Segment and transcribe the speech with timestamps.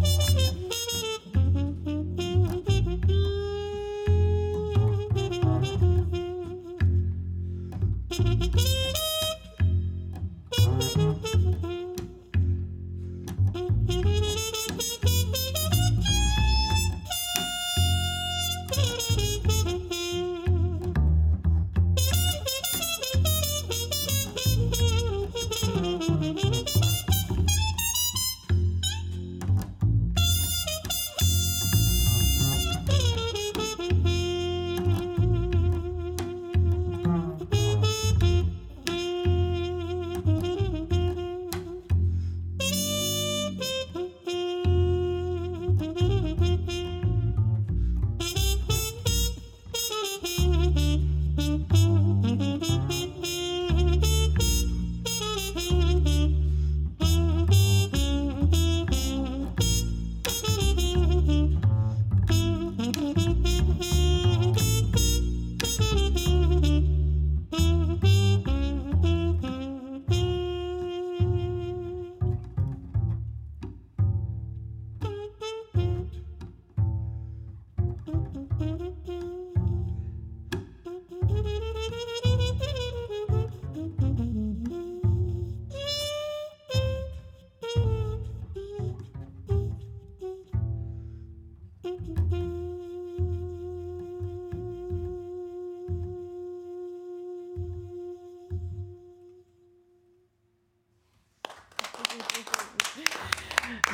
[0.00, 0.23] Hehehehe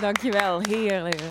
[0.01, 1.21] Dankjewel, heerlijk.